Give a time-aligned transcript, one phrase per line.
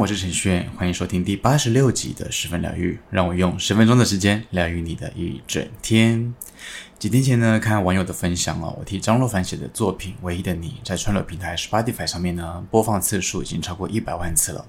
[0.00, 6.34] 我是陈轩，欢迎收听第八十六集的十分疗愈，让我用十分钟的时间疗愈你的一整天。
[7.00, 14.62] 几天前呢，看网友的分享哦，我替张若凡写的作品《唯一的你》在串流平台 Spotify 上面呢，播放次数已经超过一百万次了。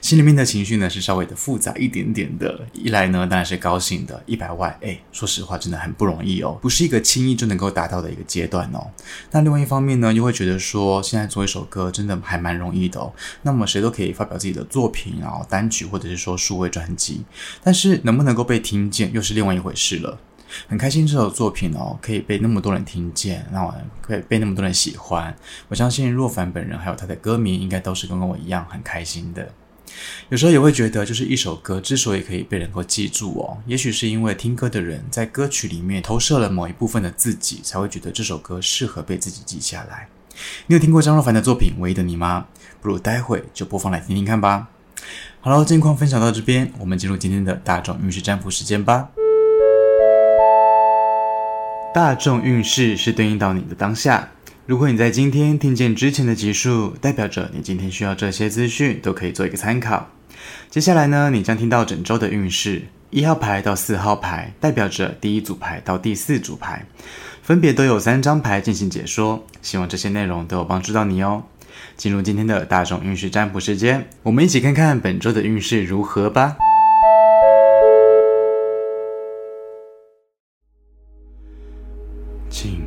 [0.00, 2.66] 心里面的情绪呢是稍微的复杂一点点的。
[2.72, 8.90] 一来呢，当然是高兴的，一百万，哎，说实话真的很不容易哦，不是一个轻易就能够达到的一个阶段哦。
[9.32, 13.12] 那另外一方面呢，又会觉得说，现在做一首歌真的还蛮容易的哦。
[13.42, 17.22] 那么谁都可以发表自己的作品啊，单曲或者是说数位专辑，
[17.62, 20.18] 但是能不能够被听见，又是另外一回事了。
[20.68, 25.34] 很开心这首作品哦，可以被那么多人听见，那我可以被那么多人喜欢。
[25.68, 29.48] 我相信若凡本人还有他的歌迷，应该都是跟跟我一样很开心的。
[30.28, 40.08] 有时候也会觉得，就是一首歌之所以可以被人能够记住哦，也许是因为听歌的人在歌曲里面投射了某一部分的自己，才会觉得这首歌适合被自己记下来。
[40.66, 42.46] 你有听过张若凡的作品《唯一的你》吗？
[42.80, 44.68] 不如待会就播放来听听看吧。
[45.40, 49.08] 好了，近况分享到这边，我们进入今天的大众运势占卜时间吧。
[51.96, 54.28] 大众运势是对应到你的当下。
[54.66, 60.06] 如果你在今天听见之前的集数，代表着你今天需要这些资讯，都可以做一个参考。
[60.68, 66.84] 接下来呢，你将听到整周的运势，一号牌到四号牌，代表着第一组牌到第四组牌，
[67.40, 69.42] 分别都有三张牌进行解说。
[69.62, 71.42] 希望这些内容都有帮助到你哦。
[71.96, 76.58] 进入今天的大众运势占卜时间，我们一起看看本周的运势如何吧。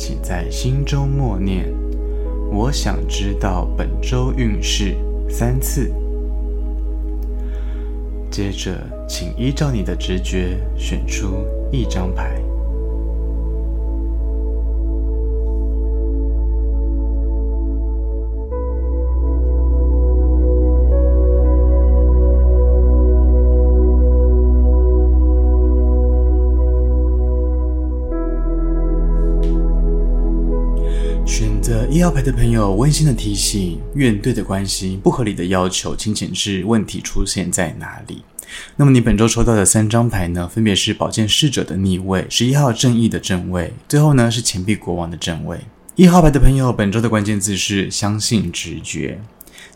[0.00, 1.70] 请在心中默念
[2.50, 4.96] ：“我想知道本周运势”
[5.28, 5.92] 三次。
[8.30, 12.40] 接着，请依照你的直觉选出一张牌。
[32.32, 38.22] 朋友，温馨的提醒：怨对的关系、不合理的要求，金钱是问题出现在哪里。
[38.76, 40.48] 那么你本周抽到的三张牌呢？
[40.48, 45.58] 分别是宝剑侍者的逆位、十一号正义的正位，最后呢是钱币国王的正位。
[45.94, 49.20] 一号牌的朋友，本周的关键字是相信直觉。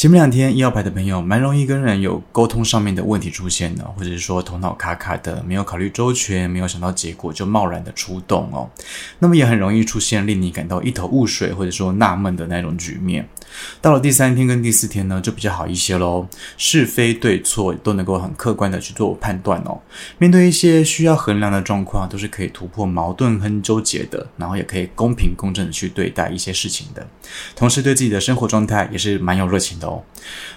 [0.00, 8.70] 前面两天一号牌的朋友蛮容易跟人有沟通上面的问题出现的，或者是说头脑卡卡的，没有考虑周全，没有想到结果就贸然的出动哦。
[9.18, 13.28] 那么也很容易出现令你感到一头雾水或者说纳闷的那种局面。
[13.82, 16.26] 到了第三天跟第四天呢，就比较好一些喽。
[16.56, 19.78] 是非对错都能够很客观的去做判断哦。
[20.16, 27.06] 面对一些需要衡量的状况，都是可以突破矛盾和纠结的，然后也可以公平公正的去对待一些事情的。
[27.54, 29.89] 同时对自己的生活状态也是蛮有热情的。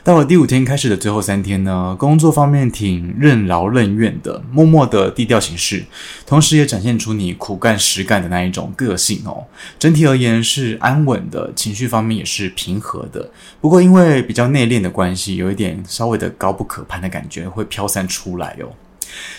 [0.04, 5.86] 到了第五天开始的最后三天呢，工作方面挺任劳任怨的，默默的低调行事，
[6.26, 9.46] 同时也展现出你苦干实干的那一种个性哦。
[9.80, 13.30] 整体而言是安稳的，情绪方面也是平和的。
[13.62, 18.68] 不过因为比较内敛的关系，有一点稍微的高不可攀的感觉会飘散出来哦。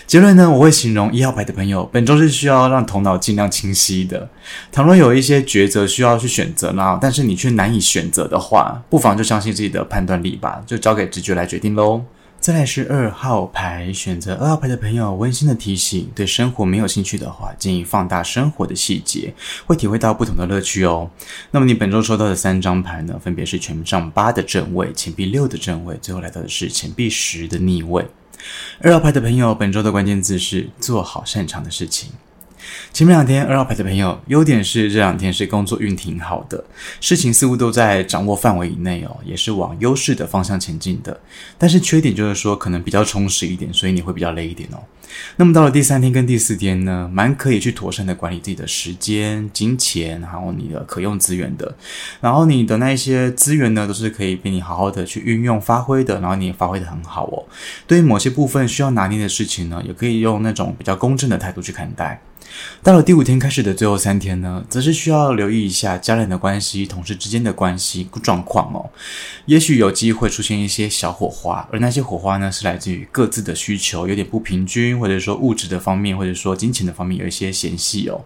[0.07, 4.29] 结论呢，我会形容一号牌的朋友，本周是需要让头脑尽量清晰的。
[4.71, 12.03] 倘若有一些抉择需要去选择呢，但是你却难以选择的话，不妨就相信自己的判断力吧，就交给直觉来决定喽。
[12.37, 19.33] 再来是二号牌，选择二号牌的朋友，温馨的提醒：对生活没有兴趣的话，建议放大生活的细节，
[19.65, 21.09] 会体会到不同的乐趣哦。
[21.49, 28.05] 那么你本周抽到的三张牌呢，分别是权杖八的正位、钱币六的正位，最后来到的是钱币十的逆位。
[28.79, 32.11] 二号牌的朋友，本周的关键字是做好擅长的事情。
[32.93, 36.63] 前面两天，二号牌的朋友，优点是这两天是工作运挺好的，
[37.01, 41.19] 事情似乎都在掌握范围以内哦，也是往优势的方向前进的。
[41.57, 44.77] 但是缺点就是说，可能比较充实一点，所以你会比较累一点哦。
[45.37, 51.73] 那么到了第三天跟第四天呢，蛮可以去妥善的管理自己的时间、金钱，还有你的可用资源的。
[52.19, 57.45] 然后你的那一些资源呢，都是可以被你好好的去运用发挥的，然后你也发挥得很好哦。
[57.87, 62.21] 对于某些部分需要拿捏的事情呢，也可以用那种比较公正的态度去看待。
[62.83, 68.89] 到了第五天开始的最后三天呢，则是需要留意一下家人的关系、同事之间的关系状况哦。
[69.45, 78.23] 也许有机会出现一些小火花，而那些火花呢，是来自于各自的需求有点不平均，或者说物质的方面，或者说金钱的方面有一些嫌隙哦。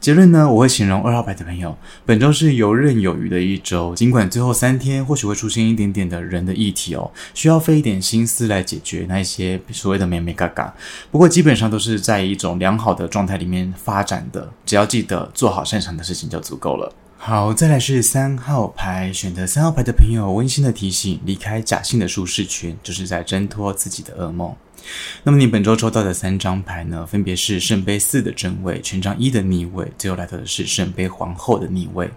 [0.00, 1.76] 结论呢，我会形容二号牌的朋友，
[2.06, 3.94] 本周是游刃有余的一周。
[3.94, 10.72] 尽管最后三天或许会出现一点点的人的议题哦，需要费一点心思来解决那一些所谓的美美嘎嘎。
[11.10, 16.92] 不过基本上都是在一种良好的状态里面发展的，只要记得做好擅长的事情就足够了。
[17.20, 24.54] 好，再来是三号牌，选择三号牌的朋友，温馨的提醒：离开假性的舒适圈，就是在挣脱自己的噩梦。
[25.24, 32.08] 那么你本周抽到的三张牌呢，分别是圣杯四的正位、权杖一的逆位，最后来到的是圣杯皇后的逆位。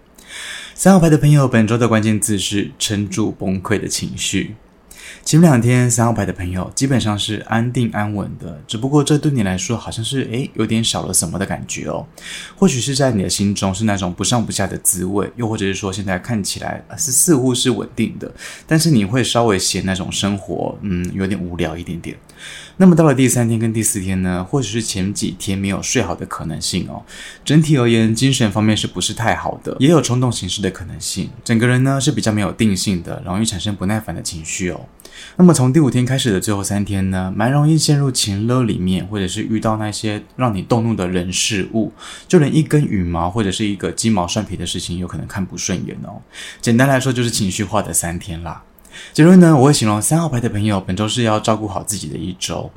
[0.75, 4.55] 三号牌的朋友，本周的关键字是撑住崩溃的情绪。
[5.23, 12.05] 前两天三号牌的朋友基本上是安定安稳的，只不过这对你来说好像是诶有点少了什么的感觉哦。
[12.55, 18.31] 或许是在你的心中是那种不上不下的滋味，又或者是说现在看起来是似乎是稳定的，
[18.67, 22.17] 但是你会稍微嫌那种生活嗯有点无聊一点点。
[22.77, 27.03] 那么到了第三天跟第四天呢，或许是前几天没有睡好的可能性哦。
[27.45, 31.29] 整体而言，精神方面是不是太好的，也有冲动行事的可能性。
[31.43, 34.81] 整个人呢是比较没有定性的，容易产生不耐烦的情绪哦。
[35.37, 41.91] 那么从第五天开始的最后三天呢，蛮容易陷入情勒里面，或者是遇到那些让你动怒的人事物，
[42.27, 46.21] 就连一根羽毛或者是一个鸡毛蒜皮的事情，有可能看不顺眼哦。
[46.61, 48.63] 简单来说，就是情绪化的三天啦。
[49.13, 52.69] 结论呢，我会形容三号牌的朋友本周是要照顾好自己的一周。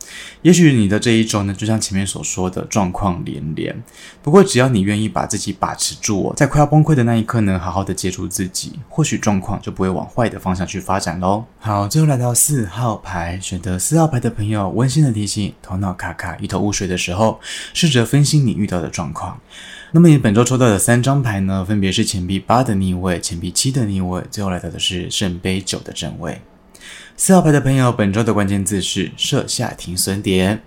[0.43, 3.75] 也许你的这一周呢，就像前面所说的状况连连。
[4.22, 11.44] 不过只要你愿意把自己把持住哦，在快要崩溃的那一刻呢，好好的接住自己，或许状况就不会往坏的方向去发展喽。
[11.58, 17.40] 好，最后来到四号牌，选择四号牌的朋友，温馨的提醒：头脑卡卡、一头雾水的时候，
[17.72, 19.38] 试着分析你遇到的状况。
[19.96, 26.37] 那么你本周抽到的三张牌呢，分别是钱币八的逆位、钱币七的逆位，最后来到的是圣杯九的正位。
[27.17, 30.61] 四号牌的朋友，本周的关键字是设下停损点。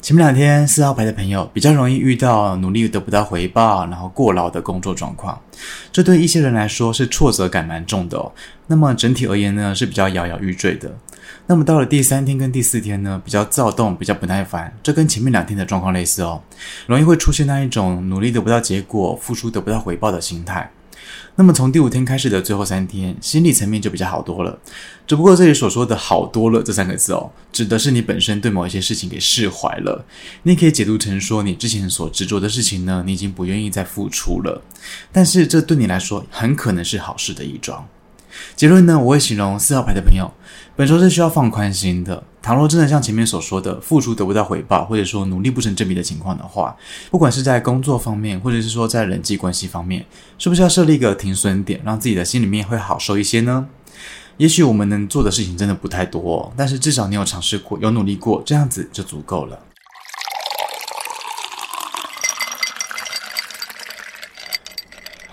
[0.00, 5.38] 前面两天，四号牌的朋友比较容易遇到努力得不到回报，然后过劳的工作状况，
[5.92, 8.32] 这对一些人来说是挫折感蛮重的哦。
[8.66, 10.90] 那么整体而言呢，是比较摇摇欲坠的。
[11.46, 16.42] 那么到了第三天跟第四天呢，比较躁动，比较不耐烦，这跟前面两天的状况类似哦，
[16.86, 20.70] 容易会出现那一种努力得不到结果，付出得不到回报的心态。
[21.36, 24.58] 那么从第五天开始的最后三天，心理层面就比较好多了。
[25.06, 30.06] 只不过这里所说的好多了这三个字哦，指的是你本身对某一些事情给释怀了。
[30.44, 34.62] 你可以解读成说，你之前所执着的事情呢，你已经不愿意再付出了。
[35.12, 37.86] 但是这对你来说，很可能是好事的一桩。
[38.56, 40.30] 结论呢，我会形容四号牌的朋友，
[40.76, 42.22] 本周是需要放宽心的。
[42.42, 46.76] 倘若真的像前面所说的，付出得不到回报，或者说努力不成正比的情况的话，
[47.10, 50.04] 不管是在工作方面，或者是说在人际关系方面，
[50.36, 53.66] 是不是要设立一个停损点，让自己的心里面会好受一些呢？
[54.36, 59.58] 也许我们能做的事情真的不太多，但是至少你有尝试过，有努力过，这样子就足够了。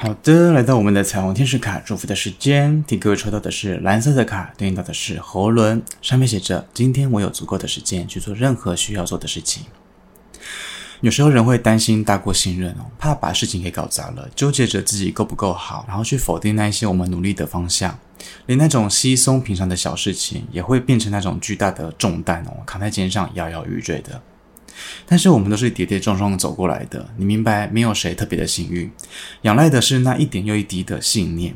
[0.03, 9.65] 好的，来到我们的彩虹天使卡祝福的时间，替各位抽到的是蓝色的卡，对应到的是喉轮，上面写着：今天我有足够的时间去做任何需要做的事情。
[11.01, 17.99] 有时候人会担心大过信任哦，怕把事情给搞砸了，纠结着自己够不够好，然后去否定那一些我们努力的方向，
[18.47, 24.19] 连那种稀松平常的小事情也会变成那种巨大的重担哦，扛在肩上摇摇欲坠的。
[25.05, 28.91] 但是我们都是跌跌撞撞走过来的，你明白，没有谁特别的幸运，
[29.41, 31.55] 仰赖的是那一点又一滴的信念。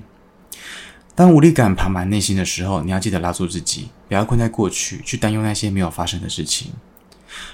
[1.16, 6.74] 当无力感爬满内心的时候，你要记得拉住自己，不要困在过去，去担忧那些没有发生的事情。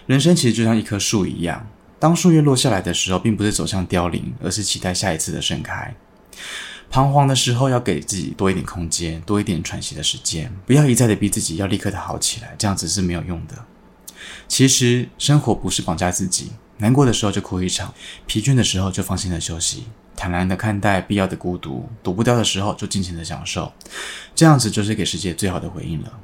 [0.07, 1.67] 人生其实就像一棵树一样，
[1.99, 5.93] 当树叶落下来的时候，并不是走向凋零，而是期待下一次的盛开。
[6.89, 13.55] 彷徨的时候，要给自己多一点空间，多一点喘息的时间，不要一再的逼自己要立刻的好起来，这样子是没有用的。
[14.47, 17.93] 其实生活不是绑架自己，难过的时候就哭一场，
[18.25, 19.85] 疲倦的时候就放心的休息，
[20.15, 23.71] 坦然的看待必要的孤独，躲不掉的时候就尽情的享受，
[24.35, 26.19] 这样子就是给世界最好的回应了。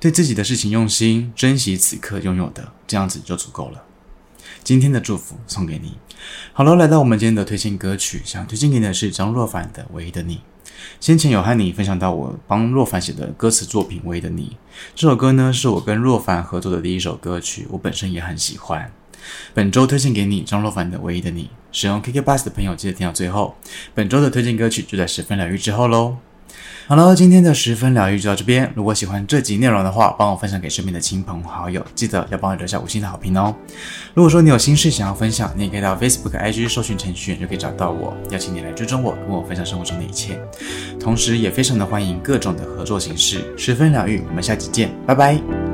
[0.00, 3.82] 对自己的事情用心，珍惜此刻拥有的，这样子就足够了。
[4.64, 5.98] 今天的祝福送给你。
[6.52, 10.36] 好了，来到我们今天的推荐歌曲，想推荐给你的是张若凡的《唯一的你》。
[11.00, 14.56] 先前有和你分享到我帮若凡写的歌词作品《唯一的你》
[14.94, 18.90] 这首歌呢，是我跟若凡合作的第一首歌曲，我本身也很喜欢。
[19.54, 23.56] 本周推荐给你张若凡的《唯一的你》，使用 KK Bus 的朋友记得听到最后。
[23.94, 26.16] 本周的推荐歌曲就在十分疗愈之后喽。
[26.88, 28.70] 好了，今天的十分疗愈就到这边。
[28.76, 33.52] 如果喜欢这集内容的话，帮我分享给身边的亲朋好友，记得要帮我留下五星的好评哦。
[34.14, 40.40] 如果说你有心事想要分享，你也可以到 Facebook、IG 搜寻程序员就可以找到我，邀请你来追踪我，跟我分享生活中的一切。
[41.00, 43.44] 同时，也非常的欢迎各种的合作形式。
[43.58, 45.65] 十分疗愈，我们下期见，拜拜。